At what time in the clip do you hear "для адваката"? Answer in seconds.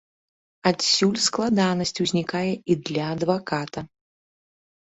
2.89-3.79